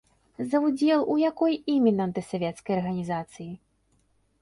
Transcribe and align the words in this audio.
За 0.53 0.61
ўдзел 0.63 1.03
у 1.17 1.19
якой 1.29 1.53
іменна 1.75 2.09
антысавецкай 2.11 2.73
арганізацыі? 2.81 3.51